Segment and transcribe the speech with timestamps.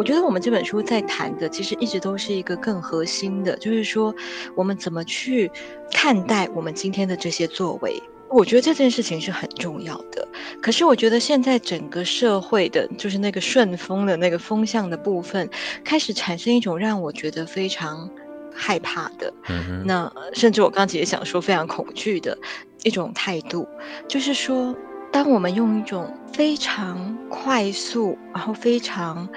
[0.00, 4.14] 我觉得我们这本书在谈的，其实一直都是一个更核心的，就是说
[4.54, 5.52] 我们怎么去
[5.92, 8.02] 看待我们今天的这些作为。
[8.30, 10.26] 我觉得这件事情是很重要的。
[10.62, 15.46] 可是我觉得现在整个社会的，就是那个顺风的那个风向的部分，
[15.84, 18.08] 开始产生一种让我觉得非常
[18.54, 22.38] 害怕的，嗯、哼那甚至我刚才也想说非常恐惧的
[22.84, 23.68] 一种态度，
[24.08, 24.74] 就是说，
[25.12, 29.28] 当我们用一种非常快速，然后非常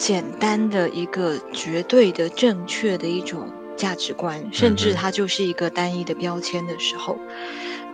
[0.00, 3.46] 简单的一个绝对的正确的一种
[3.76, 7.18] 价值观，甚至它就是一个单一的标签的时候，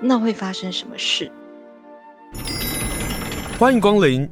[0.00, 1.28] 那会发生什么事？
[3.58, 4.30] 欢迎光临。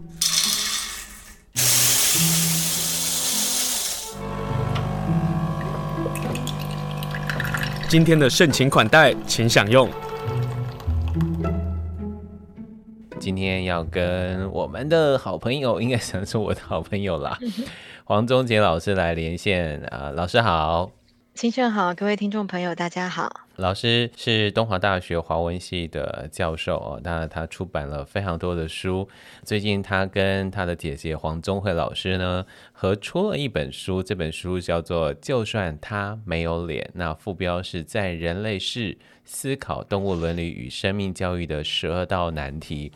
[7.88, 9.90] 今天的盛情款待，请享用。
[13.24, 17.38] 今天要跟我们的好朋友，应该算是我的好朋友啦，
[18.04, 20.90] 黄宗杰老师来连线啊，老师好。
[21.34, 23.40] 清盛好，各位听众朋友，大家好。
[23.56, 29.08] 老师是东华大学华文系的教授哦，那他出版了非常多的书。
[29.42, 42.92] 最近他跟他的姐姐黄宗慧老师呢合出了一本书，这本书叫做《就算他没有脸》，那副标是在人类世思考动物伦理与生命教育的十二道难题。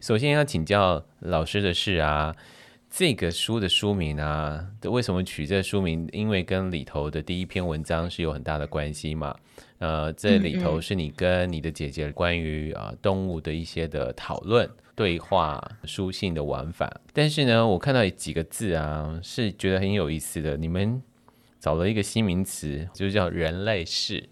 [0.00, 2.36] 首先要请教老师的是啊。
[2.90, 6.08] 这个书的书名啊，为什么取这个书名？
[6.12, 9.34] 因为跟里头的第一篇文章是有很大的关系嘛。
[9.78, 16.92] 呃，这里头是你跟你的姐姐关于啊动物的一些的讨论、对话、书信的玩法。
[17.12, 20.56] 但是呢，我看到几个字啊，是觉得很有意思的。
[20.56, 21.00] 你们
[21.60, 24.28] 找了一个新名词，就叫人类世。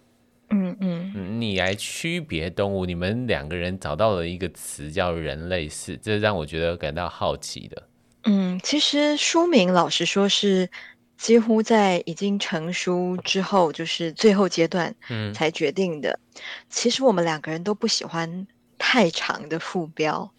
[0.51, 7.85] 嗯嗯，你来区别动物，你们两个人找到了一个词叫人类世，这让我觉得感到好奇的。
[8.25, 10.69] 嗯，其实书名老实说是
[11.17, 16.11] 几乎在已经成书之后，就是最后阶段，嗯，才决定的。
[16.35, 18.47] 嗯、其实我们两个人都不喜欢
[18.77, 20.31] 太长的副标，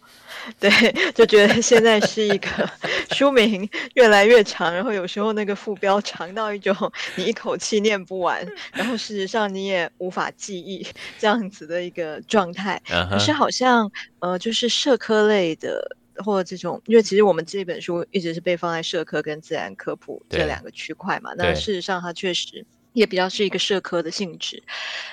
[0.60, 0.70] 对，
[1.16, 2.70] 就觉得现在是一个
[3.12, 6.76] 书名越来越长，然后有时候那个副标长到一种
[7.16, 10.86] 你一口气念不完，然后事实上你也无法记忆
[11.18, 12.82] 这样子的一个状态。
[13.10, 15.98] 可是好像呃，就是社科类的。
[16.24, 24.62] 或者这种，因为其实我们这本书一直是被放在社科跟自然科普这两个区块嘛，那事实上它确实也比较是一个社科的性质。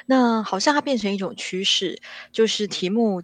[0.07, 1.99] 那好像它变成一种趋势，
[2.33, 3.23] 就是题目，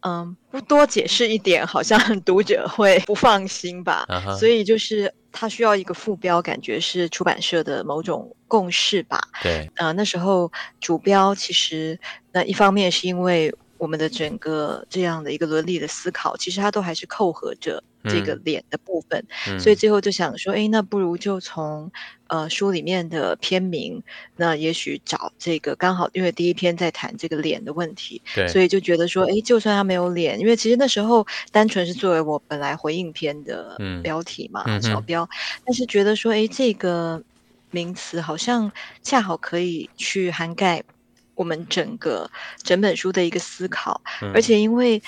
[0.00, 4.04] 嗯，不多解释一点，好像读者会不放心吧。
[4.08, 4.36] Uh huh.
[4.36, 9.20] 所以就是它需要一个副标，感觉是出版社的某种共识吧。
[9.42, 11.98] 对，啊、呃，那时候主标其实
[12.32, 13.54] 那一方面是因为。
[13.78, 21.90] 我们的整个这样的一个伦理的思考，其实它都还是扣合着这个脸的部分，嗯、所以最后就想说，哎，那不如就从
[22.28, 24.02] 呃书里面的篇名，
[24.36, 35.28] 那也许找这个刚好，因为第一篇在谈这个脸的问题，对，所以就觉得说，哎，就算他没有脸，因为其实那时候单纯是作为我本来回应篇的标题嘛，嗯、小标，
[35.64, 37.22] 但是觉得说，哎，这个
[37.72, 38.70] 名词好像
[39.02, 40.82] 恰好可以去涵盖。
[41.36, 42.28] 我们整个
[42.64, 45.00] 整本书的一个思考，嗯、而且因为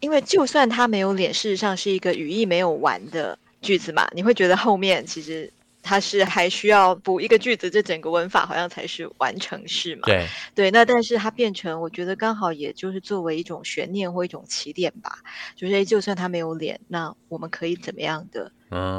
[0.00, 10.02] 因为就算他没有脸，事实上是一个语义没有完的句子嘛，你会觉得后面其实它是还需要补一个句子，这整个文法好像才是完成式嘛。
[10.04, 15.18] 对对，那但是它变成，我觉得刚好也就是作为一种悬念或一种起点吧，
[15.56, 18.52] 就是就算他没有脸，那我们可以怎么样的？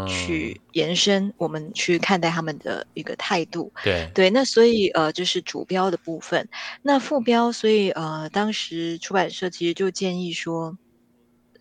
[0.08, 6.48] 去延伸我们去看待他们的一个态度，对对，那所以呃，这、就是主标的部分。
[6.82, 10.78] 那副标，所以呃，当时出版社其实就建议说，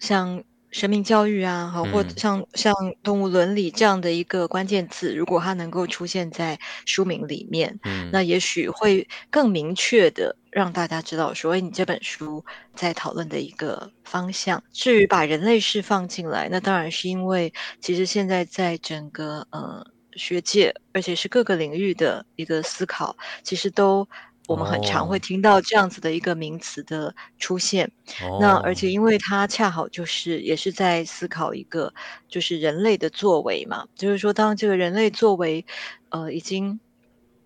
[0.00, 10.36] 像生命教育啊，好，或像像动物伦理这样的一个关键字，如果它能够出现在书名里面，嗯，那也许会更明确的。
[10.52, 12.44] 让大家知道说，哎，你这本书
[12.74, 14.62] 在讨论的一个方向。
[14.70, 17.50] 至于把人类释放进来，那当然是因为
[17.80, 19.82] 其实现在在整个呃
[20.12, 24.06] 学界，而且是各个领域的一个思考，其实都
[24.46, 27.90] 我们很常会听到这样子的一个名词的出现。
[28.22, 28.38] Oh.
[28.38, 31.94] 那而且因为它恰好就是也是在思考一个
[32.28, 35.64] 就是人类的作为嘛，就是说当这个人类作为
[36.10, 36.78] 呃已经。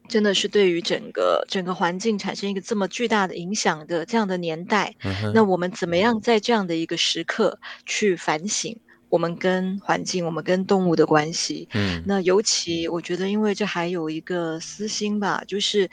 [0.08, 8.76] 真的是对于整个整个环境产生一个这么巨大的影响的这样的年代，嗯、那我们怎么样在这样的一个时刻去反省
[9.08, 11.68] 我们跟环境、我们跟动物的关系？
[11.74, 15.88] 嗯，那尤其我觉得，因为这还有一个私心吧，就是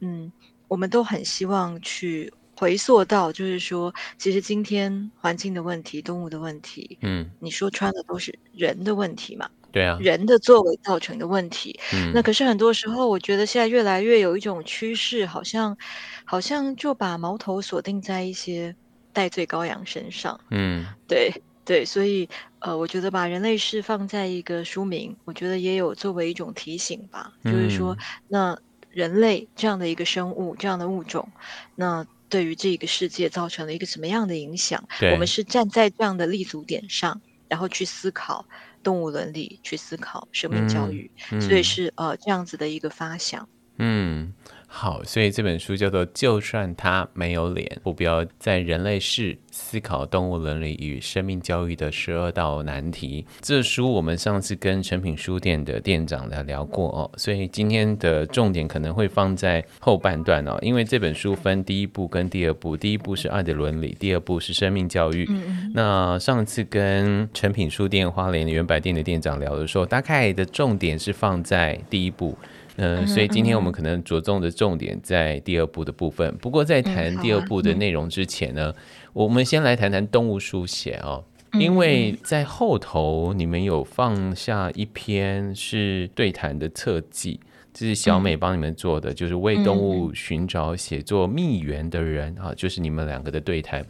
[0.00, 0.32] 嗯，
[0.66, 9.48] 我们都很希望去回溯到，就是说，其实今天环境的问题、动物的问题，嗯，你说穿的都是人的问题嘛。
[9.76, 11.78] 对啊，人的作为造成的问题。
[11.92, 15.76] 嗯，那可是很多时候，我觉得现在越来越有一种趋势，好像
[16.24, 18.74] 好像就把矛头锁定在一些
[19.12, 20.40] 戴罪羔羊身上。
[20.50, 21.30] 嗯，对
[21.62, 22.26] 对，所以
[22.60, 27.94] 呃，我觉得把人类世放在一个书名，我觉得也有作为一种提醒吧，嗯、就是说，
[28.28, 28.58] 那
[28.88, 31.28] 人类这样的一个生物，这样的物种，
[31.74, 32.06] 那。
[32.28, 34.82] 对于这个世界造成了一个什么样的影响？
[35.12, 38.44] 我们是站在这样的立足点上，然后去思考
[38.86, 43.48] 动物伦理，去思考生命教育，嗯嗯、所以是呃这样子的一个发想。
[43.78, 44.32] 嗯。
[44.68, 53.24] 好，所以这本书叫做《就算他没有脸》，目标在人类世思考动物伦理与生命教育的十二道难题。
[53.40, 65.24] 这书我们上次跟诚品书店的店长来聊过哦，所以今天的重点可能会放在后半段哦，因为这本书分第一部跟第二部，第一部是爱的伦理，第二部是生命教育。
[65.30, 65.72] 嗯嗯。
[65.74, 72.36] 那上次跟诚品书店花莲原百店的店长聊的时候，大概的重点是放在第一部。
[72.76, 76.36] 嗯、呃，所以今天我们可能着重的重点在第二部的部分。
[76.38, 81.24] 不过在谈第二部的内容之前呢，嗯啊嗯、我们先来谈谈动物书写哦，
[81.58, 87.40] 因为在后头你们有放下一篇是对谈的侧记，
[87.72, 93.84] 这是小美帮你们做的，就是为动物寻找写作蜜源的人啊，就是你们两个的对谈。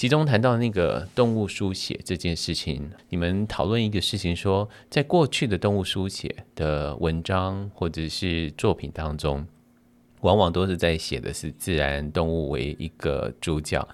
[0.00, 9.46] 其中谈到那个动物书写这件事情，你们讨论一个事情说，说在过去的动物书写的文章或者是作品当中，
[10.22, 13.86] 往往都是在写的是自然动物为一个主角。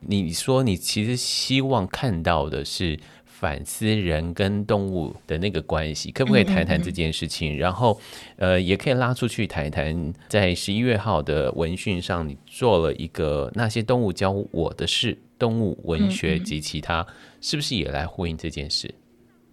[0.00, 7.56] 你说你其实希望看到的是反思人跟动物的那个关系，可不可以谈谈这件事情？
[7.56, 8.00] 然后，
[8.34, 15.18] 呃，也可以拉出去谈一谈，在十一月号的文讯上，你做了一个那些动物教我的事。
[15.42, 17.04] 动物文学及其他，
[17.40, 18.94] 是不是也来呼应这件事？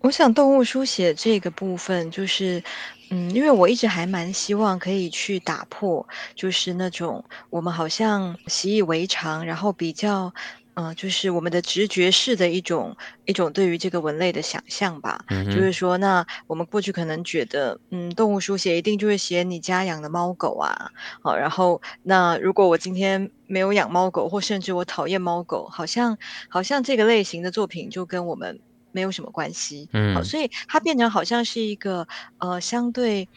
[0.01, 2.63] 我想动物书写这个部分，就是，
[3.09, 10.31] 嗯，因为我一直还蛮希望可以去打破，就是那种我们好像习以为常，然后比较。
[10.75, 12.95] 嗯、呃，就是我们的直觉式的一种
[13.25, 15.23] 一种对于这个文类的想象吧。
[15.27, 20.91] 嗯、就是说，那我们过去可能觉得，嗯，动物书写一定就是写你家养的猫狗啊。
[21.21, 26.17] 好，然后那如果我今天没有养猫狗，或甚至我讨厌猫狗，好像
[26.49, 28.61] 好像这个类型的作品就跟我们
[28.91, 29.89] 没有什么关系。
[29.93, 32.07] 嗯，好，所以它变成好像是一个
[32.37, 33.29] 呃相对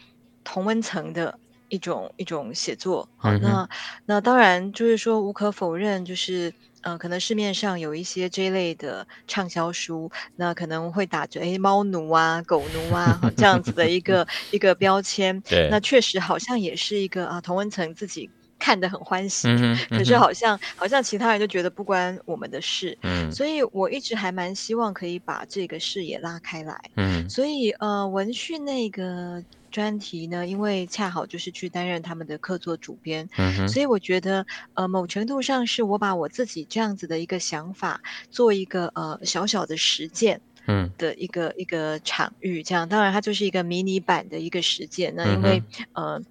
[0.45, 1.39] 同温层的
[1.73, 3.09] 一种一种写作。
[3.17, 3.69] 好，嗯、那
[4.07, 6.53] 那当然就是说无可否认，就是。
[6.85, 15.41] 嗯、呃，可能市面上有一些这一类的畅销书，那可能会打着“哎，猫奴啊，狗奴啊”这样子的一个 一个标签。
[15.43, 18.29] 对，那确实好像也是一个啊，同文层自己
[18.59, 22.99] 看得很欢喜，嗯嗯、可是好像好像其他人就觉得不关我们的事。
[23.03, 26.77] 嗯，所以我一直还蛮希望可以把这个视野拉开来。
[26.97, 29.41] 嗯，所以呃，文讯那个。
[29.73, 38.01] 专题呢，因为恰好就是去担任他们的客座主编，嗯、所以我觉得，呃，某程度上是我把我自己这样子的一个想法
[38.31, 45.15] 做一个呃小小的实践，嗯，的一个、嗯、一个场域，这样，当然它就是一个迷你版的一个实践。
[45.17, 45.63] 那因为、
[45.95, 46.23] 嗯、呃，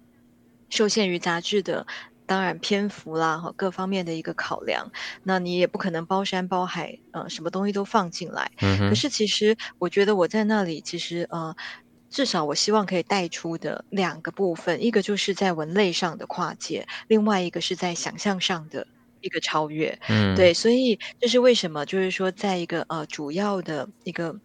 [0.70, 1.86] 受限于杂志的
[2.24, 4.90] 当然篇幅啦和各方面的一个考量，
[5.24, 8.50] 那你也不可能包山包海，呃，什么东西都放进来。
[8.62, 11.54] 嗯、可是其实我觉得我在那里其实呃。
[12.12, 18.86] 至少我希望可以带出的两个部分，一个就是在文类上的跨界，另外一个是在想象上的
[19.22, 19.98] 一个超越。
[20.08, 24.36] 嗯，对，所以这是为什么，就是说，在一个呃主要的一个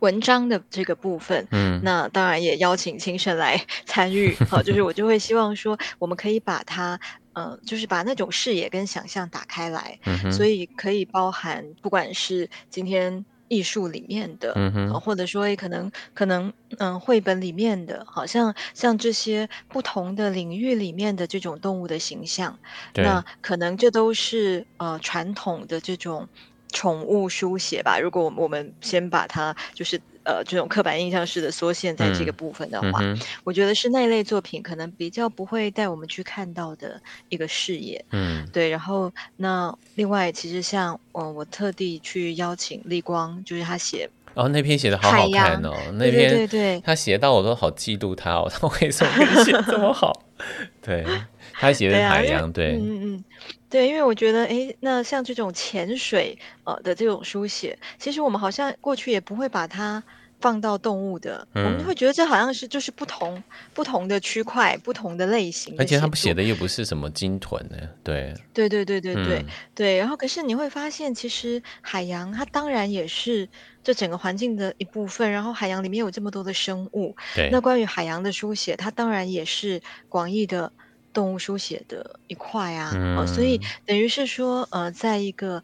[0.00, 4.34] 文章的这个部分，嗯，那当然也邀请青盛来 参与。
[4.48, 6.98] 好，就是我就会希望说，我们可以把它，
[7.34, 13.22] 呃，就是把那种视野跟想象打开来，嗯，所以可以包含不管是今天。
[13.48, 14.54] 艺术里面的，
[15.00, 22.58] 或者说也可能可能嗯，绘本里面的，好像像这些不同的领域里面的这种动物的形象，
[22.94, 26.28] 那可能这都是呃传统的这种
[26.72, 27.98] 宠物书写吧。
[27.98, 30.00] 如果我们先把它就是。
[30.26, 38.04] 呃，这种刻板印象式的缩限在这个部分的话，嗯嗯、我觉得是那一类作品可能比较不会带我们去看到的一个视野。
[38.10, 38.68] 嗯，对。
[38.68, 50.12] 然后那另外，其实像我、呃，我特地去邀请立光，就是他写哦，那篇写的好好看哦，那篇对对，他写到我都好嫉妒他哦，他为什么可以写这么好？
[50.82, 51.06] 对，
[51.52, 53.24] 他写的海洋，对，对嗯嗯。
[53.68, 60.02] 对，因为我觉得，哎，那像这种潜水呃的这种书写，其实我们好像过去也不会把它
[60.40, 65.82] 放到动物的，嗯、我们会觉得这好像是就是不同不同的区块、不同的类型的。
[65.82, 69.96] 而且他们写的又不是什么鲸豚呢，对，对对对对对、嗯、对。
[69.96, 73.48] 然后可是你会发现，其实海洋它当然也是
[73.82, 75.32] 这整个环境的一部分。
[75.32, 77.16] 然后海洋里面有这么多的生物，
[77.50, 80.70] 那关于海洋的书写，它当然也是广义的
[81.12, 82.92] 动物书写的一块啊。
[82.94, 85.62] 嗯、哦，所以等于是说，呃，在一个。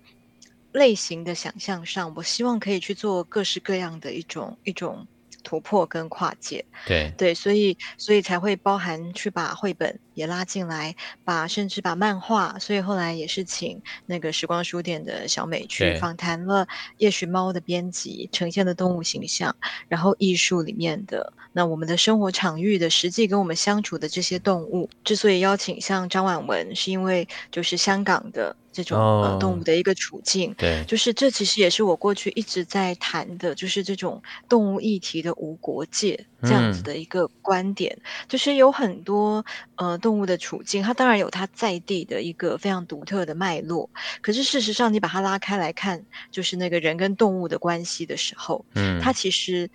[0.73, 5.07] 类型的想象上，我希望可以去做各式各样的一种一种
[5.43, 6.64] 突破跟跨界。
[6.87, 16.67] 对对，所以所以才会包含去把绘本也拉进来，把甚至把漫画，所以后来也是请那个时光书店的小美去访谈了
[16.99, 19.55] 夜巡猫的编辑呈现的动物形象，
[19.88, 28.57] 然后艺术里面的那我们的生活场域的实际跟我们相处的这些动物，之所以邀请像张婉文，是因为就是香港的。
[28.73, 39.45] 这种呃动物的一个处境，哦、对，就是这其实也是我过去一直在谈的，就是这种动物议题的无国界这样子的一个观点，嗯、就是有很多
[39.76, 43.91] 呃动物的处境，它当然有它在地的一个非常独特的脉络，
[44.23, 49.71] 可是事实上你把它拉开来看，就是那个人跟动物的关系的时候，嗯，它其实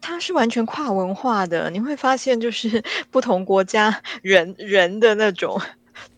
[0.00, 5.60] 它是完全跨文化的，你会发现就是 不同国家人人的那种。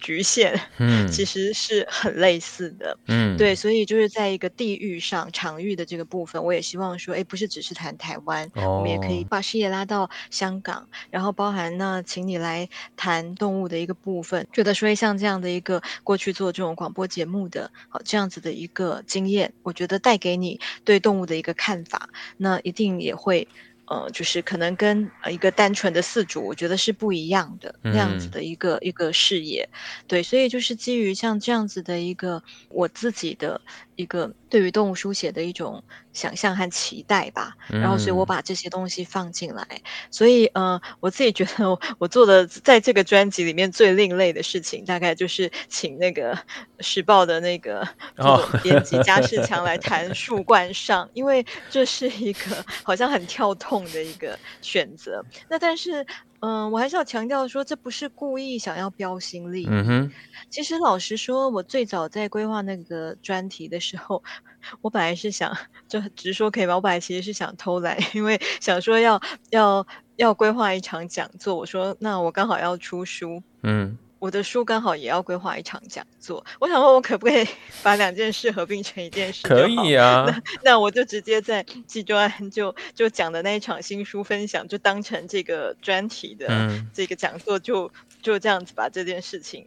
[0.04, 12.68] 局限， 嗯，其实是很类似的，嗯，对，所以就是在一个地域上场域的这个部分，我也希望说，哎，不是只是谈台湾，哦，我们也可以把视野拉到香港，然后包含呢，请你来
[12.98, 23.48] 谈动物的一个部分，觉得说像这样的一个过去做这种广播节目的，好这样子的一个经验，我觉得带给你对动物的一个看法，那一定也会。
[23.86, 29.68] 呃，就是可能跟一个单纯的四主，我觉得是不一样的那样子的一个、嗯、一个视野，
[30.06, 33.60] 对，所以就是基于像这样子的一个我自己的
[33.96, 46.38] 一个对于动物书写的一种想象和期待吧，然后所以我把这些东西放进来，嗯、所以呃，我自己觉得我，我做的在这个专辑里面最另类的事情，大概就是请那个
[46.80, 47.86] 时报的那个
[48.62, 53.84] 编辑加世强来谈树冠上，因为这是一个好像很跳痛。
[53.92, 56.02] 的一个选择，那但是，
[56.40, 59.66] 嗯、呃，我还是要强调说，这不是故意想要标新立异。
[59.68, 60.12] 嗯哼，
[60.48, 64.22] 其实老实说，我最早在规划那个专题的时候，
[64.80, 66.76] 我本来是想就直说可以吗？
[66.76, 71.54] 我本来其实是想偷懒， 因为想说要要要规划一场讲座。
[71.54, 73.98] 我说，那我刚好要出书，嗯。
[74.24, 77.46] 我的书刚好也要规划一场讲座，我想问，我可不可以
[77.84, 79.46] 把两件事合并成一件事？
[79.46, 86.48] 可以啊，那那我就直接在季专就就讲的那一场新书分享，就当成这个专题的
[86.94, 87.90] 这个讲座就，就、嗯、
[88.22, 89.66] 就这样子把这件事情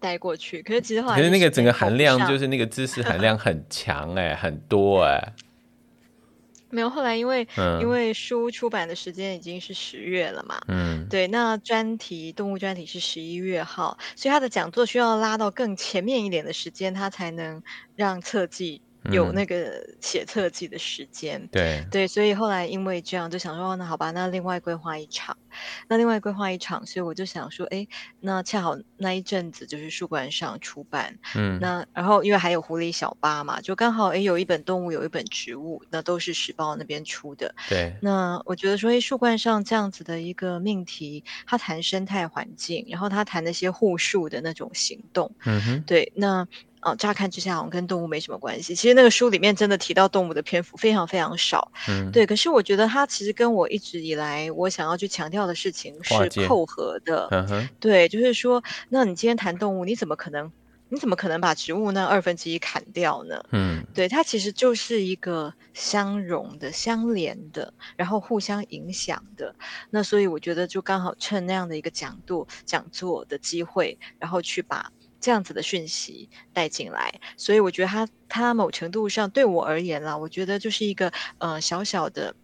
[0.00, 0.62] 带过去。
[0.62, 5.32] 可是其实后来，可是那个整个含量就是那个知识含 量很强哎、欸，很多哎、欸。
[6.70, 17.62] 没有，后来因为、嗯、因为书出版的时间已经是十月了嘛，嗯，对，那专题动物专题是十一月号，所以他的讲座需要拉到更前面一点的时间，他才能
[17.94, 18.82] 让册记。
[19.12, 21.86] 有那个写册记的时间，嗯、对。
[21.90, 25.36] 对，所以后来因为这样就想说，那好吧，那另外规划一场，
[25.88, 27.86] 那另外规划一场，所以我就想说，哎，
[28.20, 46.46] 那恰好那一阵子就是树冠上出版，嗯，那然后因为还有狐狸小八嘛，就刚好哎有一本动物，有一本植物，那都是时报那边出的，对，那我觉得说，哎，树冠上这样子的一个命题，它谈生态环境，然后它谈那些护树的那种行动，嗯哼，对，那。
[46.86, 48.72] 哦，乍看之下好像跟动物没什么关系。
[48.72, 51.72] 其实那个书里面真的提到动物的篇幅非常非常少。
[51.88, 52.24] 嗯，对。
[52.24, 57.26] 可是我觉得它其实跟我一直以来我想要去强调的事情是扣合的。
[57.32, 57.68] 嗯哼。
[57.80, 60.52] 对，就是说，那你今天谈动物，你怎么可能，
[60.88, 63.42] 你怎么可能把植物那二分之一砍掉呢？
[63.50, 69.52] 嗯，对，它其实就是一个相融的、相连的，然后互相影响的。
[69.90, 74.92] 那所以我觉得就刚好趁那样的一个讲座、讲座的机会，然后去把。
[75.26, 82.36] 这样子的讯息带进来，所以我觉得他他某程度上对我而言啦，我觉得就是一个呃小小的。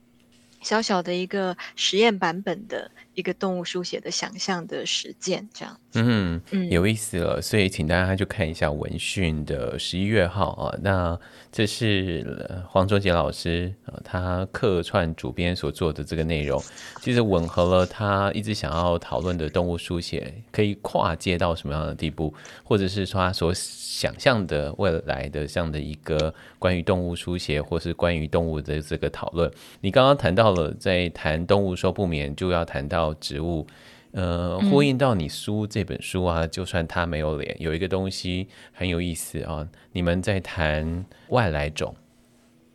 [0.65, 7.40] 小小的一个实验版本的一个动物书写的想象的实践，这样嗯嗯，有意思了。
[7.40, 10.78] 所以请大家就看一下文讯的十一月号啊。
[10.83, 11.19] 那
[11.50, 16.62] 这是黄卓杰老师啊，他客串主编所做的这个内容，
[17.00, 29.50] 其实吻合了他一直想要讨论的动物书写可以跨界到什么样的地步，或者是说他所想象的未来的这样的一个关于动物书写，或是关于动物的这个讨论。
[29.81, 30.73] 你刚刚谈到了。
[30.83, 33.66] 在谈动物说不眠，就要谈到植物，
[34.11, 41.97] 呃，呼应到你书这本书啊，就算它没有脸，有一个东西很有意思啊，你们在谈外来种，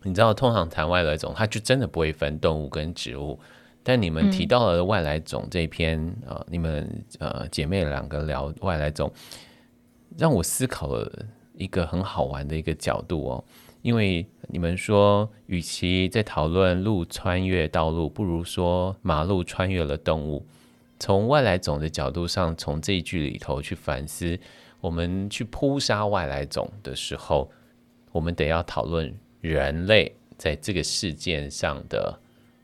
[0.02, 3.38] 你知道，通常谈外来种，它就真的不会分动物跟植物。
[3.84, 9.10] 但你们提到了外来种这篇，嗯、呃，你们呃姐妹两个聊外来种，
[10.18, 11.10] 让我思考了
[11.54, 13.44] 一个很好玩的一个角度哦。
[13.82, 20.44] 因为你们说，与其在讨论路穿越道路，不如说马路穿越了动物。
[20.98, 24.38] 从外来种的角度上，从这一句里头去反思，
[24.80, 27.50] 我们去扑杀外来种的时候，
[28.12, 29.14] 我们得要讨论。
[29.40, 32.18] 人类在这个事件上的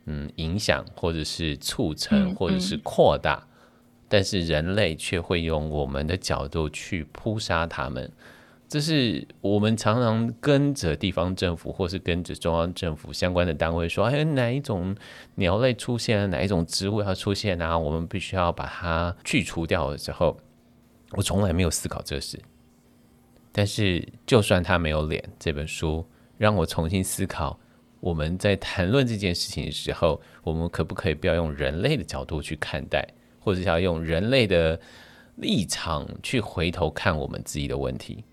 [0.07, 3.47] 嗯影响，或者是促成，或者是扩大，
[4.09, 8.11] 但是人类却会用我们的角度去扑杀他们。
[8.75, 14.97] 这是我们常常跟着地方政府，或是跟着中央政府相关的单位说：“哎，哪一种
[15.37, 17.79] 鸟类出现，哪一种植物要出现啊？
[17.79, 20.37] 我们必须要把它去除掉的时候，
[21.13, 22.37] 我从来没有思考这事。
[23.53, 26.05] 但是，就算他没有脸，这本书。
[26.37, 27.57] 让我重新思考，
[28.01, 33.07] 我们在谈论这件事情的时候，我们可不可以不要用人类的角度去看待，
[33.39, 34.81] 或者是要用人类的
[35.37, 38.25] 立场去回头看我们自己的问题？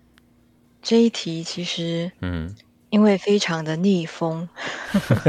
[0.81, 2.55] 这一题其实，嗯，
[2.89, 4.50] 因为非常的逆风，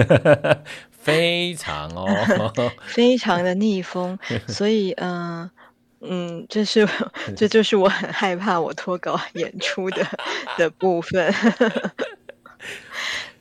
[0.91, 2.07] 非常哦，
[2.87, 4.19] 非常的逆风，
[4.49, 5.51] 所以，嗯、呃、
[6.01, 6.89] 嗯，这是
[7.37, 10.07] 这就是我很害怕我脱稿演出的
[10.57, 11.35] 的部分。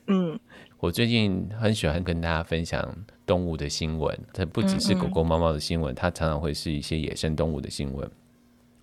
[0.06, 0.38] 嗯，
[0.78, 8.10] 我最近很喜欢跟大家分享动物的新闻，它不只是狗狗、猫猫的新闻，它常常会是一些野生动物的新闻。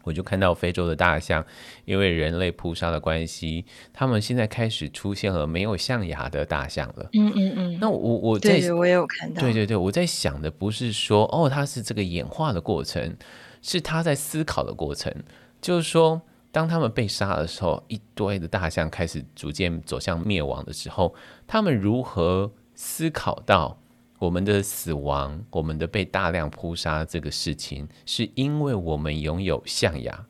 [0.03, 1.46] 我就看到非洲的大象，
[1.86, 7.10] 因为人类扑杀的关系，他们现在开始出现了没有象牙的大象了。
[7.13, 7.77] 嗯嗯嗯。
[7.79, 9.41] 那我我在对，我也有看到。
[9.41, 13.15] 对对对，我在想的不是说哦，它是这个演化的过程，
[13.62, 15.13] 是它在思考的过程，
[15.62, 16.22] 就是说。
[16.51, 21.13] 当他们被杀的时候，一堆的大象开始逐渐走向灭亡的时候，
[21.45, 23.80] 他们如何思考到
[24.19, 30.25] 我们的死亡、我们的被大量扑杀这个事情，是因为我们拥有象牙？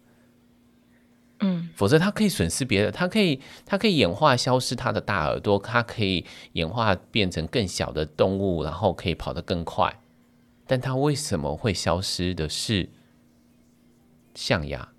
[1.40, 10.00] 嗯，否则它可以损失别的，它可以它可以演化消失它的大耳朵，它可以演化变成更小的动物，然后可以跑得更快。
[10.68, 12.90] 但它为什么会消失的是
[14.36, 14.90] 象牙？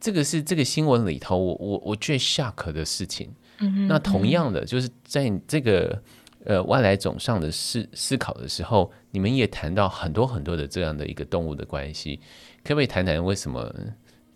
[0.00, 3.32] 这个是这个新闻里头我我我最 shock 的事情。
[3.60, 6.02] 嗯哼，那同样的，就是在这个
[6.44, 12.20] 呃外来种上的思思考的时候，你们也谈到很多很多的这样的一个动物的关系，
[12.62, 13.74] 可不可以谈谈为什么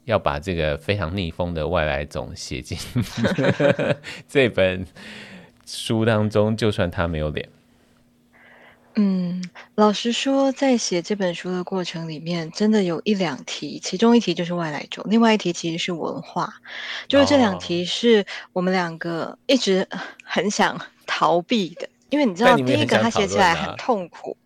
[0.05, 2.79] 要把这个非常逆风的外来种写进
[4.27, 4.87] 这本
[5.67, 6.57] 书当中？
[6.57, 7.49] 就算他没有脸。
[9.01, 9.45] 嗯，
[9.77, 16.53] 老实说，在写这本书的过程里面，真的有一两题，其中一题就是外来种，另外一题其实是文化，
[17.07, 19.87] 就是这两题是我们两个一直
[20.25, 24.37] 很想逃避的，因为你知道，第一个他写起来很痛苦，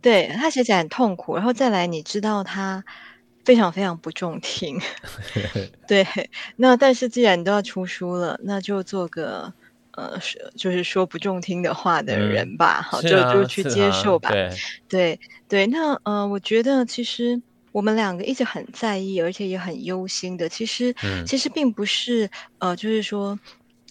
[0.00, 2.84] 对，他写起来很痛苦，然后再来你知道他
[3.44, 4.80] 非常非常不中听，
[5.86, 6.06] 对，
[6.56, 9.52] 那但是既然你都要出书了，那就做个。
[9.92, 14.28] 呃，是就是说不中听的话的人吧，好、嗯，就就去接受吧。
[14.28, 14.50] 啊、对
[14.88, 20.48] 对对，那呃，我觉得其实我们两个一直很在意，而且也很忧心的。
[20.48, 23.36] 其实，嗯、其实并不是呃，就是说，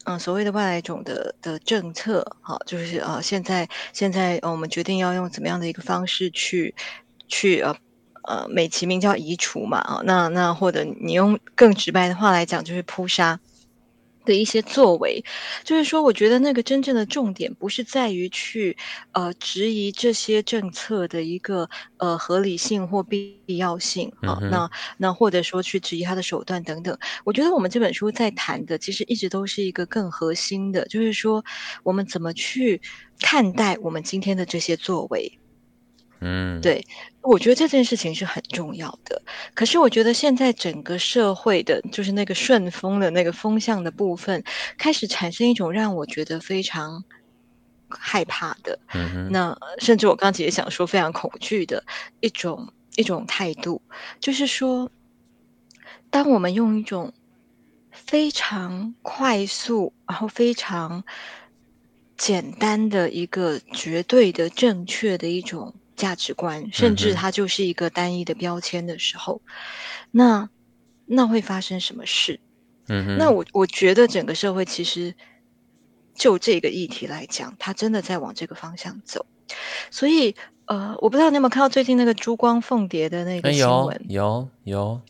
[0.09, 6.73] 嗯、所谓的外来种的的政策，好，就是呃，现在现在、我们决定要用怎么样的一个方式去
[7.27, 7.75] 去呃
[8.23, 13.37] 呃，美其名叫移除嘛，啊，那那或者你用更直白的话来讲，就是扑杀。
[14.27, 15.23] 的一些作为，
[15.63, 18.77] 就是说，我觉得那个真正的重点不是在于去
[19.13, 26.95] 呃质疑这些政策的一个呃合理性或必要性啊，那那或者说去质疑他的手段等等。
[27.23, 31.43] 我觉得我们这本书在谈的，其实一直都是一个更核心的，就是说
[31.83, 32.81] 我们怎么去
[33.21, 35.39] 看待我们今天的这些作为。
[36.19, 36.83] 嗯，对，
[37.27, 39.21] 我觉得这件事情是很重要的。
[39.53, 44.41] 可是我觉得现在整个社会的，就是那个顺风的那个风向的部分，
[44.77, 47.03] 开始产生一种让我觉得非常
[47.89, 51.83] 害怕的，嗯哼，那甚至我刚才也想说非常恐惧的
[52.21, 53.81] 一种一种态度，
[54.21, 54.89] 就是说，
[56.09, 57.13] 当我们用一种
[57.91, 61.03] 非常快速，然后非常
[62.15, 65.75] 简单的一个绝对的正确的一种。
[65.97, 69.49] 价值观，甚至它就是一个单一的标签的时候，嗯、
[70.11, 70.49] 那
[71.05, 72.39] 那会发生什么事？
[72.87, 75.13] 嗯哼，那我我觉得整个社会其实
[76.15, 79.25] 就这个议题来讲，它真的在往这个方向走。
[79.91, 84.05] 所以，呃，我不知道你有没有看到最近那个珠光凤蝶的那个新闻？
[84.07, 85.01] 有有有，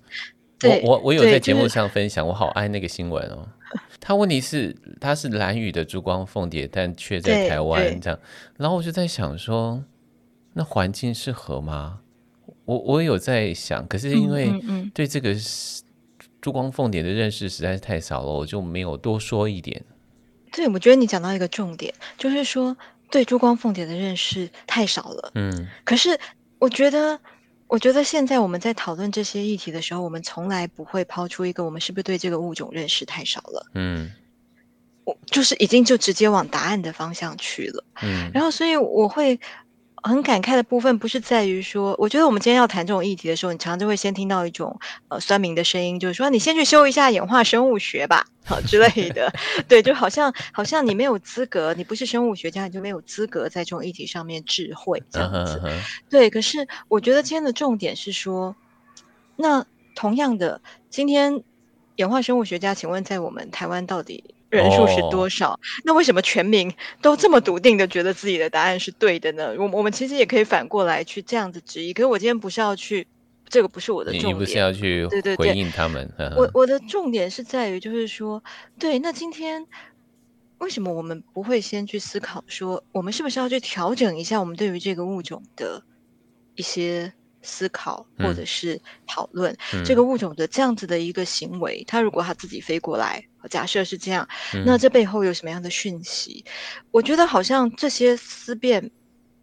[0.57, 3.47] 对，我我我有在节目上分享，就是、我好爱那个新闻哦。
[3.99, 8.19] 他问题是他是蓝雨的珠光凤蝶，但却在台湾这样。
[8.55, 9.83] 然后我就在想说，
[10.57, 11.99] 那环境适合吗？
[12.65, 14.51] 我我有在想，可是因为
[14.93, 15.33] 对这个
[16.41, 19.85] 珠光凤蝶的认识实在是太少了，我就没有多说一点。
[20.51, 22.75] 对，我觉得你讲到一个重点，就是说
[23.11, 25.31] 对珠光凤蝶的认识太少了。
[25.35, 26.19] 嗯，可是
[26.59, 27.19] 我觉得。
[27.69, 33.65] 我觉得现在我们在讨论这些议题的时候，我们从来不会抛出一个我们是不是对这个物种认识太少了。
[33.73, 34.09] 嗯，
[35.03, 37.83] 我就是已经就直接往答案的方向去了。
[38.01, 39.37] 嗯，然后所以我会。
[40.03, 49.33] 很感慨的部分不是在于说，我觉得我们今天要谈这种议题的时候，你常常就会先听到一种呃酸民的声音，就是说你先去修一下演化生物学吧，好之类的。
[49.67, 55.59] 对，就好像好像你没有资格，你不是生物学家，你就没有资格在这种议题上面智慧这样子。
[55.63, 55.79] Uh -huh.
[56.09, 58.55] 对，可是我觉得今天的重点是说，
[59.35, 61.43] 那同样的，今天
[61.95, 64.23] 演化生物学家，请问在我们台湾到底？
[64.49, 65.59] 人数是多少？Oh.
[65.85, 69.53] 那为什么全民 都这么笃定的觉得自己的答案是对的呢？
[69.57, 71.93] 我我们其实也可以反过来去这样子质疑。
[71.93, 73.07] 可是我今天不是要去，
[73.47, 74.29] 这个不是我的重点。
[74.29, 75.05] 你不是要去
[75.37, 76.07] 回应他们？
[76.17, 78.43] 对对对，我我的重点是在于，就是说，
[78.79, 79.65] 对，那今天
[80.59, 85.83] 为什么我们不会先去思考说，我们是不是要去调整一下我们对于这个物种的
[86.55, 87.13] 一些。
[87.47, 96.43] 思考或者是讨论、嗯、这个物种的这样子的一个行为，它、嗯、如果它自己飞过来，假设是这样、嗯，那这背后有什么样的讯息？
[96.91, 98.91] 我觉得好像这些思辨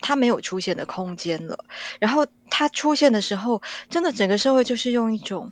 [0.00, 1.64] 它没有出现的空间了。
[1.98, 5.50] 然后它出现的时候，真的整个社会就是用一种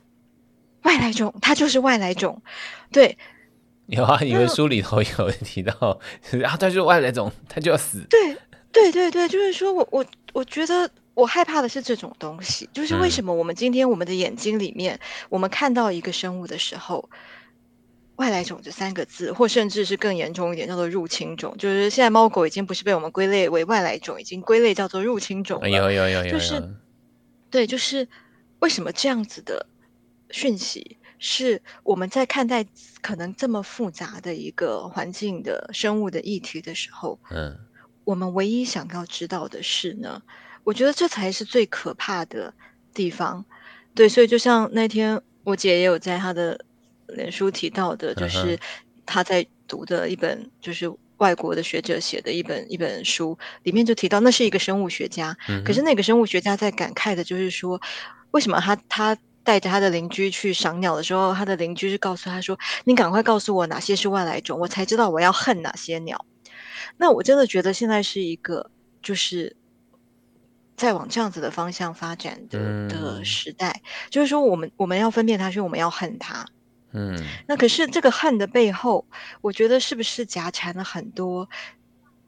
[0.83, 2.39] 外来种，它就是外来种。
[2.91, 3.17] 对，
[3.87, 8.05] 有啊，你们书里头有提到，然 后它就是外来种，它就要死。
[8.07, 8.37] 对，
[8.71, 10.87] 对，对，对，就是说我我我觉得。
[11.13, 14.99] 我害怕的是这种东西，就是为什么我们今天我们的眼睛里面，嗯、
[15.29, 17.07] 我们看到一个生物的时候
[18.17, 25.69] ，“外来种”这三个字，或甚至是更严重一点，叫做入侵种，就是现在猫狗已经不是被我们归类为外来种，已经归类叫做入侵种了。
[25.69, 26.75] 有有有有，就是
[27.51, 28.07] 对，就是
[28.59, 29.67] 为什么这样子的
[30.31, 32.65] 讯息，是我们在看待
[33.01, 37.55] 可能这么复杂的一个环境的生物的议题的时候，嗯，
[38.03, 40.23] 我们唯一想要知道的是呢？
[40.63, 42.53] 我觉得这才是最可怕的
[42.93, 43.43] 地方，
[43.93, 46.63] 对，所以就像那天我姐也有在她的
[47.07, 48.57] 脸书提到的，就是
[49.05, 57.81] 她在读的一本，就是外国的学者写的一本一本书，里面就提到那是一个生物学家，可是那个生物学家在感慨的就是说，
[58.31, 66.25] 为什么他他带着他的邻居去赏鸟的时候，他的邻居就告诉他说，你赶快告诉我哪些是外来种，我才知道我要恨哪些鸟。
[66.95, 68.71] 那我真的觉得现在是一个
[69.01, 69.57] 就是。
[70.83, 76.45] 在往这样子的方向发展的的时代，嗯，就是说，我们我们要分辨它，所以我们要恨它。
[76.91, 77.17] 嗯，
[77.47, 79.05] 那可是这个恨的背后，
[79.39, 81.47] 我觉得是不是夹缠了很多？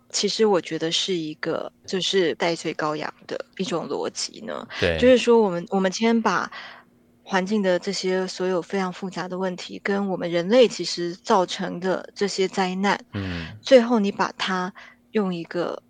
[0.09, 4.65] 其实我觉得是一个就是戴罪羔羊的一种逻辑呢。
[4.79, 6.49] 对，就是说，我们我们先把
[7.23, 14.73] 环境的这些所有非常复杂的问题，跟我们人类其实造成的这些灾难，嗯，最后你把它
[15.11, 15.83] 用一个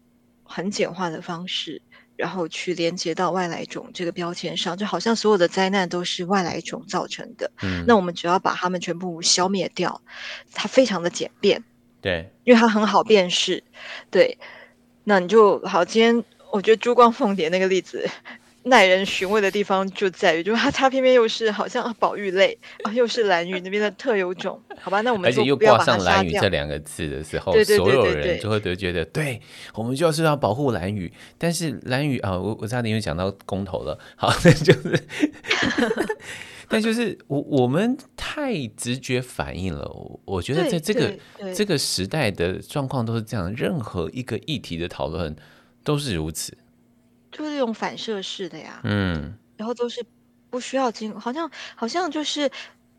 [0.43, 1.79] 很简化的方式。
[2.15, 7.51] 然后去连接到外来种这个标签上，就好像所有的灾难都是外来种造成的。
[7.61, 10.01] 嗯，那我们只要把它们全部消灭掉，
[10.53, 11.63] 它非常的简便。
[12.01, 13.63] 对，因为它很好辨识。
[14.11, 14.37] 对，
[15.03, 15.83] 那你就好。
[15.83, 18.09] 今天我觉得珠光凤蝶那个例子。
[18.65, 25.01] 耐人寻味的地方就在于，就是它它偏偏又是好像宝玉类啊，又是兰屿那边的特有种，好吧？
[25.01, 25.27] 那我们。
[25.27, 29.39] 而且又挂上兰屿这两个字的时候，对对对对对，所有人就会都觉得，对，
[29.75, 31.11] 我们就是要保护兰屿。
[31.37, 34.99] 但是兰屿啊，我我差点又讲到公投了，好， 那就是，
[36.67, 39.87] 但就是我我们太直觉反应了。
[40.25, 41.15] 我觉得在这个
[41.53, 45.35] 这个时代的状况都是这样，任何一个议题的讨论
[45.83, 46.57] 都是如此。
[47.35, 50.01] 就是这种反射式的呀，嗯，然后都是
[50.49, 52.49] 不需要经，好像好像就是，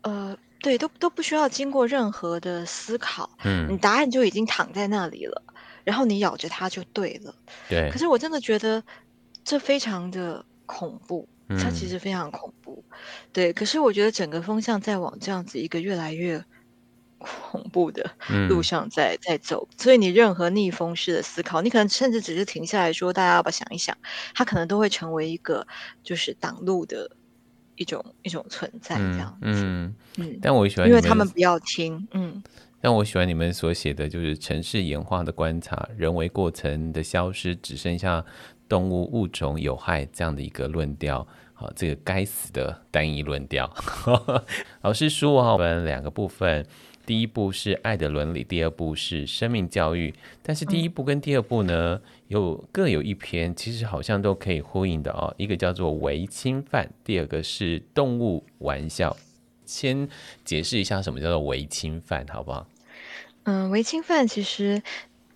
[0.01, 5.41] 呃，对，都都不需要经过任何的思考，嗯，你答案就已经躺在那里了，
[5.83, 7.33] 然后你咬着它就对了，
[7.67, 7.89] 对。
[7.91, 8.83] 可是我真的觉得
[9.43, 12.83] 这非常的恐怖，嗯，它其实非常恐怖，
[13.33, 13.51] 对。
[13.51, 16.45] 可是我觉得整个风向在往这样子一个越来越。
[17.19, 18.09] 恐怖的
[18.47, 23.97] 路上在在走，嗯，所以你任何逆风式的思考，你可能甚至只是停下来说，大家要不要想一想，
[24.35, 25.65] 它可能都会成为一个
[26.03, 27.09] 就是挡路的
[27.75, 29.37] 一种一种存在，这样子。
[29.41, 30.39] 嗯嗯，嗯。
[30.41, 32.07] 但我喜欢，因为他们不要听。
[32.11, 32.41] 嗯。
[32.79, 38.23] 但我喜欢你们所写的就是城市演化的观察，人为过程的消失，只剩下
[38.69, 41.27] 动物物种有害这样的一个论调。
[41.55, 43.73] 好，这个该死的单一论调。
[44.81, 46.63] 老师书啊，分两个部分。
[47.07, 50.13] 第一部是爱的伦理，第二部是生命教育。
[50.43, 55.33] 但是第一部跟第二部呢，有各有一篇，其实好像都可以呼应的哦。
[55.37, 59.15] 一个叫做为侵犯，第二个是动物玩笑。
[59.65, 60.09] 先
[60.43, 62.67] 解释一下什么叫做为侵犯，好不好？
[63.43, 64.83] 嗯，为侵犯其实。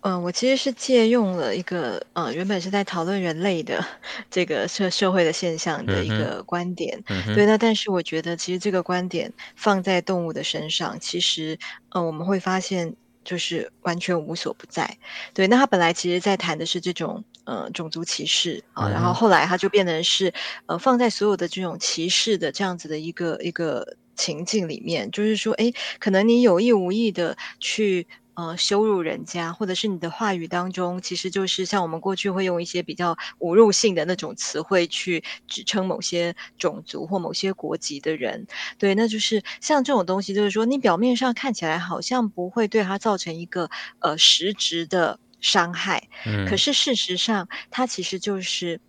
[0.02, 3.84] 嗯、呃，我其实是借用了一个呃，原本是在讨论人类的
[4.30, 7.00] 这个社社会的现象的一个观点。
[7.08, 11.56] 嗯嗯、对，那但是我觉得其实这个观点放在动物的身上，其实
[11.90, 14.98] 呃，我们会发现就是完全无所不在。
[15.32, 20.32] 对，那他本来其实在谈的是这种呃种族歧视啊，然后后来他就变成是
[20.66, 28.04] 呃放在所有的这种歧视的这样子的一个一个情境里面，就是说，哎，可能你有意无意的去。
[28.34, 38.46] 呃，羞辱人家，或者是你的话语当中，其实就是像我们过去会用一些比较侮辱性的那种词汇去指称某些种族或某些国籍的人。
[38.78, 43.68] 对，那就是像这种东西，就是说你表面上看起来好像不会对他造成一个
[43.98, 48.80] 呃实质的伤害，嗯，可是事实上，它其实就是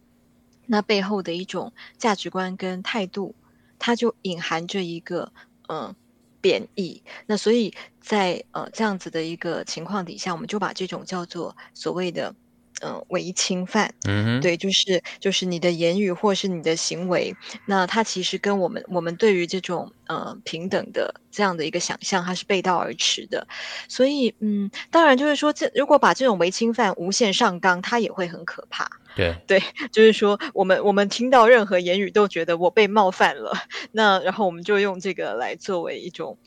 [0.67, 3.35] 那背后的一种价值观跟态度，
[3.77, 5.33] 它就隐含着一个
[5.67, 5.79] 嗯。
[5.81, 5.95] 呃
[6.43, 12.35] 贬义，那所以在呃这样子的一个情况底下，我们就把这种叫做所谓的
[12.81, 17.33] 嗯、呃、微侵犯，嗯哼，对，就是就是你的言语或是你的行为，
[17.65, 23.47] 那它其实跟我们我们对于这种呃平等的这样的一个想象，它是背道而驰的。
[23.87, 28.89] 所以嗯，当然就是说，这如果把这种违侵犯无限上纲，它也会很可怕。
[29.15, 33.53] 对对，就是说，我们我们听到任何言语都觉得我被冒犯了，
[33.91, 36.37] 那然后我们就用这个来作为一种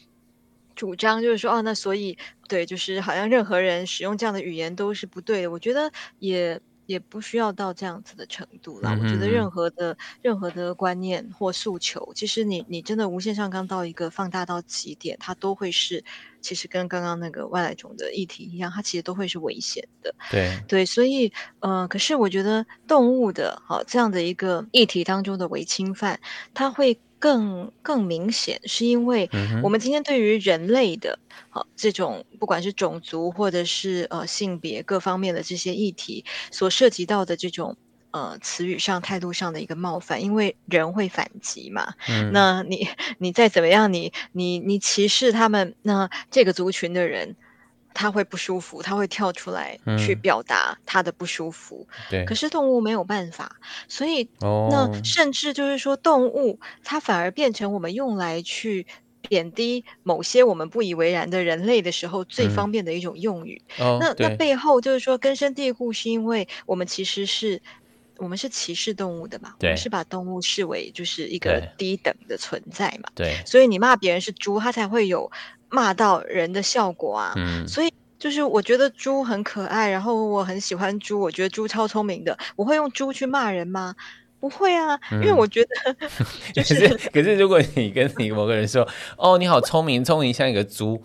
[0.75, 5.51] 主张，就是说，啊，那所以对，就是好像任何人使用这样的语言都是不对的。
[5.51, 6.61] 我觉得也。
[6.87, 8.95] 也不需要到这样子的程度啦。
[8.95, 16.03] 嗯、我觉得任何的任何的观念或诉求，其实你你真的无限上纲到一个放大到极点，它都会是
[16.41, 20.15] 其实跟刚刚那个外来种的议题一样，它其实都会是危险的。
[20.31, 26.21] 对对，所以呃，可是我觉得动物的好这样的一个议题当中的微侵犯，
[26.55, 26.99] 它会。
[27.27, 29.29] 更更明显，是因为
[29.65, 31.19] 我们今天对于人类的，
[31.51, 37.77] 好、嗯、这种不管是种族或者是呃性别各方面的这些议题，所涉及到的这种
[38.13, 41.95] 呃词语上态度上的一个冒犯，因为人会反击嘛。
[42.09, 42.87] 嗯、 那你
[43.19, 47.35] 你再怎么样，你你你歧视他们，那这个族群的人。
[47.99, 51.89] 他会不舒服，他会跳出来去表达他的不舒服。
[51.89, 53.57] 嗯、对，可是动物没有办法，
[53.89, 58.87] 所以、哦、那甚至就是说，动物它反而变成我们用来去
[59.23, 63.63] 贬低某些我们不以为然的人类的时候最方便的一种用语。
[63.79, 67.63] 嗯哦、那那背后就是说根深蒂固，是因为我们其实是
[68.19, 69.55] 我们是歧视动物的嘛？
[69.59, 73.09] 对，我们是把动物视为就是一个低等的存在嘛？
[73.15, 75.33] 对，所以你骂别人是猪，他才会有。
[75.69, 83.95] 骂到人的效果啊，嗯，所以就是我觉得猪很可爱，然后我很喜欢猪，我觉得猪超聪明的，我会用猪去骂人吗？
[84.39, 85.97] 不会啊，因为我觉得，
[86.55, 91.03] 就是，可是可是如果你跟你某个人说，哦，你好聪明，聪明像一个猪，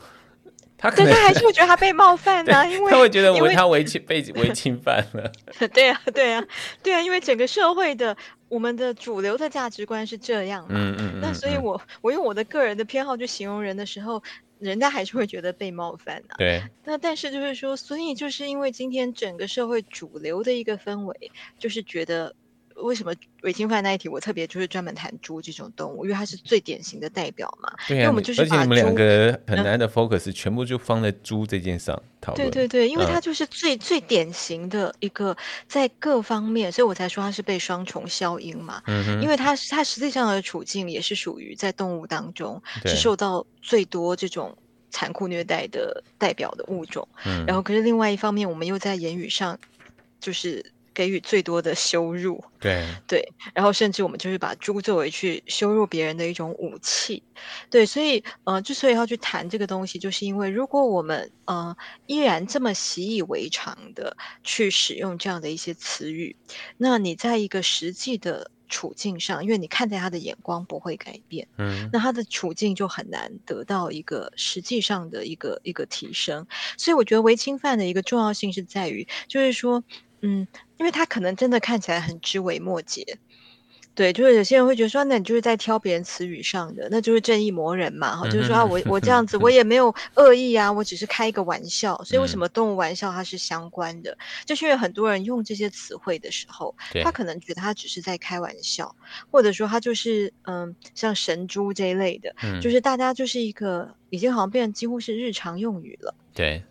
[0.78, 5.32] 他可能他还是会觉得他被冒犯啊，因为他会觉得我他违侵被违侵犯了，
[5.74, 6.44] 对啊，对啊，
[6.84, 8.16] 对啊，因为整个社会的。
[8.52, 14.22] 我们的主流的价值观是这样嘛，嗯嗯，嗯，那所以我我用我的个人的偏好去形容人的时候，
[14.62, 16.38] 人家还是会觉得被冒犯啊。
[16.38, 22.34] 对，那但是就是说，所以就是因为今天整个社会主流的一个氛围，就是觉得。
[22.76, 27.74] 为什么违禁犯那一题我特别就是专门谈猪这种动物，因为它是最典型的代表嘛。
[27.88, 32.50] 对、啊、因为我们就是把猪，而且你们两个很难的 focus 全部就放在猪这件上讨论。
[32.50, 35.36] 对对对，因为它就是最、嗯、最典型的一个
[35.68, 38.82] 在各方面，所以我才说它是被双重效应嘛。
[38.88, 39.22] 嗯哼。
[39.22, 44.58] 因为它它实际上的处境也是属于在动物当中是受到最多这种
[44.90, 47.08] 残酷虐待的代表的物种。
[47.26, 47.46] 嗯。
[47.46, 49.60] 然后可是另外一方面，我们又在言语上
[50.20, 50.72] 就是。
[50.94, 52.86] 给予最多的羞辱，对。
[53.08, 57.24] 对，然后甚至我们就是把猪作为去羞辱别人的一种武器，
[57.70, 61.76] 对，所以呃，之所以要去谈这个东西，就是因为如果我们呃
[62.06, 66.36] 依然这么习以为常的去使用这样的一些词语，
[66.78, 79.84] 那你在一个实际的处境上，因为你看待他的眼光不会改变，嗯，那他的处境就很难得到一个实际上的一个一个提升，所以我觉得微侵犯的一个重要性是在于，就是说。
[80.22, 83.18] 嗯，因为他可能真的看起来很枝微末节，
[83.94, 94.18] 对，就是有些人会觉得说，那你就是在挑别人词语上的，那就是正义魔人嘛，哈，就是说啊，我我这样子，我也没有恶意啊，我只是开一个玩笑，所以为什么动物玩笑它是相关的？
[94.46, 98.96] 就是因为很多人用这些词汇的时候，他可能觉得他只是在开玩笑，
[99.30, 106.64] 或者说他就是嗯，像神猪这一类的，就是大家就是一个已经好像变成几乎是日常用语了，对。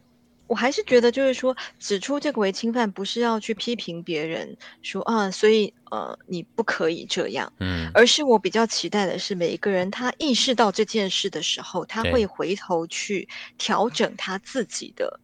[0.50, 15.20] 我还是觉得，就是说，指出这个为侵犯，不是要去批评别人说啊，所以呃，你不可以这样，嗯，而是我比较期待的是，每一个人他意识到这件事的时候，他会回头去调整他自己的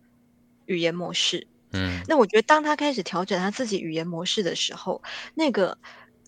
[0.66, 5.02] 语言模式，嗯，那我觉得，当他开始调整他自己语言模式的时候，
[5.34, 5.76] 那个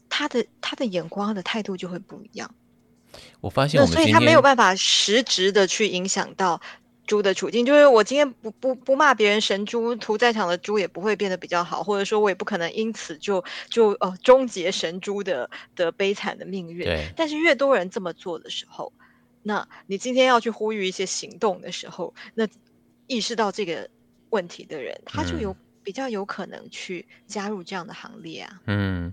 [0.09, 2.53] 他的他的眼光的态度就会不一样。
[3.41, 6.61] 我发现我们，所以他没有办法实质的去影响到。
[7.09, 16.85] 猪的处境就是，我今天不不不骂别人神猪，屠宰场的猪也不会变得比较好，或者说，我也不可能因此就就呃终结神猪的的悲惨的命运。
[16.85, 17.09] 对。
[17.17, 18.93] 但是越多人这么做的时候，
[19.43, 22.47] 那你今天要去呼吁一些行动的时候，那
[23.07, 23.89] 意识到这个
[24.31, 25.57] 问题的人，他就有
[25.89, 28.61] 比较有可能去加入这样的行列啊。
[28.67, 29.11] 嗯，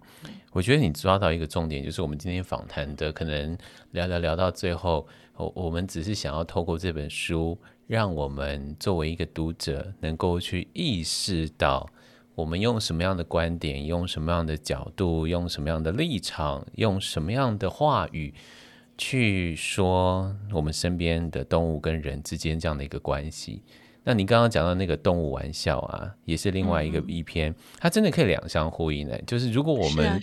[0.51, 3.57] 我觉得你抓到一个重点，就是我们今天访谈的可能
[3.91, 5.07] 聊聊聊到最后，
[5.37, 7.57] 我我们只是想要透过这本书。
[7.87, 11.87] 让我们作为一个读者，能够去意识到，
[12.33, 18.33] 我们用什么样的观点，用什么样的角度，用什么样的立场，用什么样的话语
[18.97, 23.61] 去说我们身边的动物跟人之间这样的一个关系。
[24.05, 29.21] 那你刚刚讲到那个动物玩笑啊，也是另外一个一篇，嗯、它真的可以两相呼应的。
[29.23, 30.21] 就是如果我们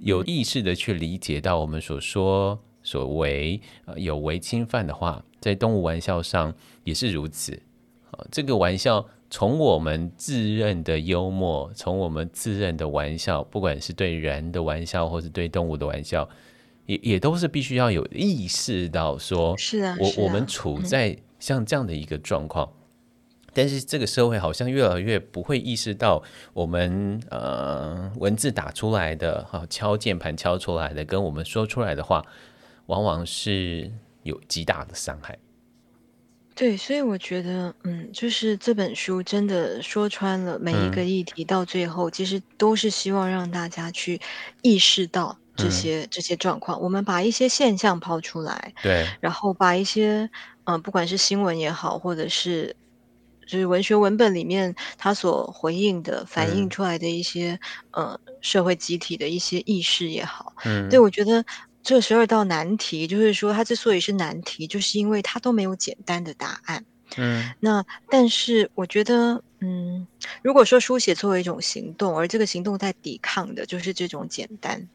[0.00, 6.54] 有意识的去理解到我们所说所为呃有违侵犯的话，在动物玩笑上。
[6.84, 7.54] 也是如此，
[8.10, 16.28] 啊，这个玩笑从我们自认的幽默，从我们自认的玩笑，不管是对人的玩笑，或是对动物的玩笑，
[16.84, 22.70] 也也都是必须要有意识到说，是啊，我我们处在像这样的一个状况，
[23.54, 32.24] 但是这个社会好像越来越不会意识到，我们呃文字打出来的哈，敲键盘敲出来的，跟我们说出来的话，
[32.86, 33.90] 往往是
[34.24, 35.38] 有极大的伤害。
[36.56, 44.20] 对，所以我觉得，嗯，就是这本书真的说穿了每一个议题，到最后其实都是希望让大家去
[44.62, 46.80] 意识到这些、嗯、这些状况。
[46.80, 50.30] 我们把一些现象抛出来，对，然后把一些，
[50.62, 52.76] 嗯、呃，不管是新闻也好，或者是
[53.46, 57.58] 就是文学文本里面它所回应的、反映出来的一些，
[57.92, 61.44] 嗯、呃，社会集体的一些意识也好，嗯，对，我觉得。
[61.86, 66.82] 这十二道难题，就是说它之所以是难题，就是因为它都没有简单的答案。
[67.18, 70.06] 嗯，那但是我觉得，嗯，
[70.40, 74.88] 如果说书写作为一种行动，而这个行动在抵抗的就是这种简单。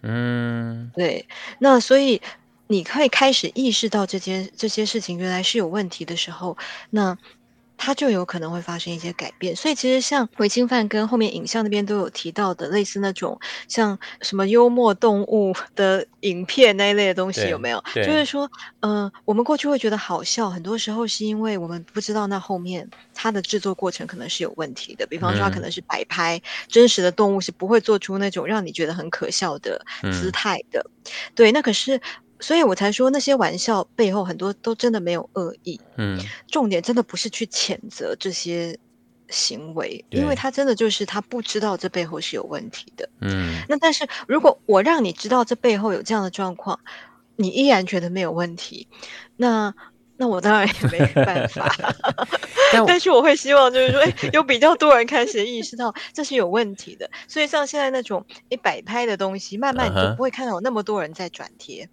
[0.00, 1.28] 嗯，对。
[1.58, 2.22] 那所以
[2.68, 6.56] 你可以开始意识到这件这些事情原来是有问题的时候，
[6.88, 7.18] 那。
[7.76, 17.82] 它就有可能会发生一些改变，所以其实像回侵犯跟后面影像那边都有提到的，类似那种像什么幽默动物 的影片那一类的东西，有没有？
[17.94, 32.00] 就是说，嗯、呃，我们过去会觉得好笑，很多时候是因为我们不知道那后面它的制作过程可能是有问题的，比方说它可能是摆拍，嗯、真实的动物是不会做出那种让你觉得很可笑的姿态的，嗯、对，那可是。
[32.44, 38.78] 所以我才说那些玩笑背后很多都真的没有恶意，嗯，重点真的不是去谴责这些
[39.30, 43.62] 行为，因为他真的就是他不知道这背后是有问题的，嗯。
[43.66, 46.78] 那但是如果我让你知道这背后有这样的状况，
[47.36, 48.88] 你依然觉得没有问题，
[49.38, 49.74] 那
[50.18, 51.74] 那我当然也没办法。
[52.74, 61.88] 但，但是我会希望就是说，哎， 有比较多人开始意识到这是有问题的，所以像现在那种一摆拍的东西，慢慢你就不会看到有那么多人在转贴。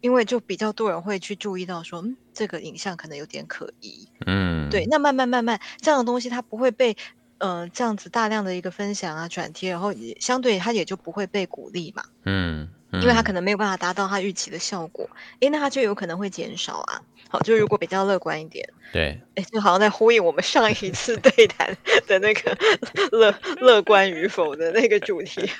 [0.00, 6.96] 因为就比较多人会去注意到说，嗯，这个影像可能有点可疑，嗯，对，那慢慢慢慢这样的东西它不会被，
[7.38, 13.22] 呃，这样子大量的一个分享啊转贴，然后也相对它也就不会被鼓励嘛，嗯，嗯，因为它。
[13.22, 15.08] 可能没有办法达到它预期的效果，
[15.40, 21.76] 诶，那它就有可能会减少啊，好，就如果比较乐观一点，对，诶，就好像在呼应我们上一次对谈
[22.08, 22.56] 的那个
[23.12, 25.48] 乐乐观与否的那个主题。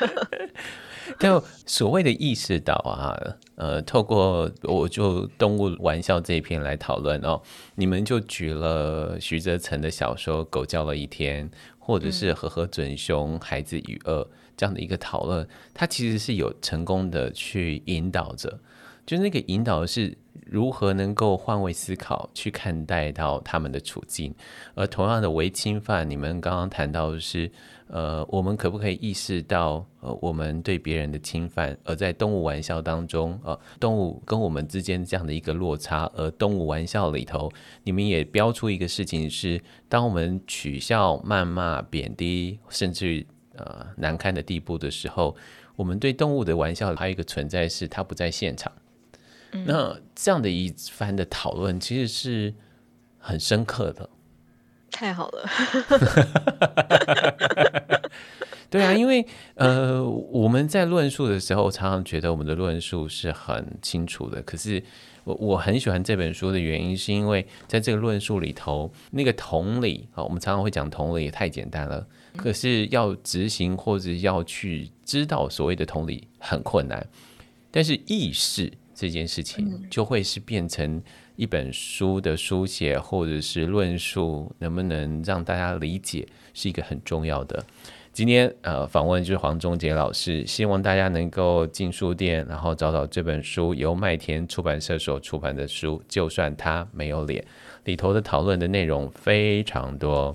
[1.19, 3.19] 就所谓的意识到啊，
[3.57, 7.41] 呃，透过我就动物玩笑这一篇来讨论哦，
[7.75, 11.49] 你们就举了徐泽成的小说《狗叫了一天》，
[11.79, 14.25] 或者是和和准雄《孩子与恶》
[14.57, 18.59] 这样的一个讨论，他其实是有成功的去引导着
[19.07, 24.35] 就那个引导是如何能够换位思考去看待到他们的处境。
[24.75, 27.51] 而同样的，违侵犯，你们刚刚谈到的是，
[27.89, 37.51] 呃，我们可不可以意识到，呃，我们对别人的侵犯，而在动物玩笑当中，呃，动物跟我们之间这样的一个落差，而动物玩笑里头，
[37.83, 43.27] 你们也标出一个事情是，当我们取笑、谩骂、贬低，甚至
[43.57, 45.37] 呃难堪的地步的时候，
[45.77, 48.71] 我们对动物的玩笑还有一个存在是，它不在现场。
[49.53, 52.55] 嗯、那这样的一番的讨论，其实是
[53.19, 54.09] 很深刻的。
[54.91, 55.49] 太好了，
[58.69, 59.25] 对啊，因为
[59.55, 64.43] 呃，我们在论述的时候，常常觉得我们的论述是很清楚的。
[64.43, 64.83] 可是
[65.23, 72.05] 我我很喜欢这本书的原因，是因为在这个论述里头，那个同理啊，我们常常会讲同理也太简单了，
[72.37, 77.07] 可是要执行或者要去知道所谓的同理很困难。
[77.71, 81.03] 但是意识这件事情，就会是变成。
[81.37, 87.65] 一本书的书写或者是论述，能不能让大家理解，是一个很重要的。
[88.13, 96.03] 今天呃访问就是黄忠杰老师，希望大家能够进书店，然后找找这本书，由麦田出版社所出版的书。
[96.07, 97.43] 就算他没有脸，
[97.85, 100.35] 里头的讨论的内容非常多，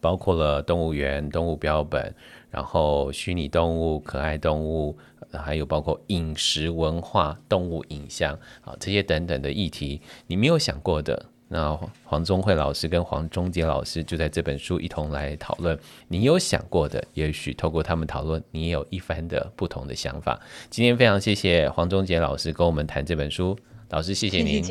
[0.00, 2.12] 包括了动物园、动物标本，
[2.56, 4.96] 然后虚拟动物、可爱动物。
[5.32, 8.32] 还有包括饮食文化、动物影像
[8.64, 15.78] 啊这些等等的议题，你没有想过的，那黄宗慧老师跟黄忠杰老师就在这本书一同来讨论。
[16.08, 20.40] 你有想过的，也许透过他们讨论，你也有一番的不同的想法。
[20.70, 23.58] 今天非常谢谢黄忠杰老师跟我们谈这本书，
[23.90, 24.62] 老师谢谢您，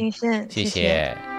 [0.49, 1.34] 谢谢。